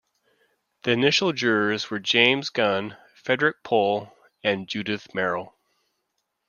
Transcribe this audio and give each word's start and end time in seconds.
The 0.81 0.89
initial 0.93 1.31
jurors 1.31 1.91
were 1.91 1.99
James 1.99 2.49
Gunn, 2.49 2.97
Frederik 3.13 3.61
Pohl, 3.61 4.11
and 4.43 4.67
Judith 4.67 5.09
Merril. 5.13 5.53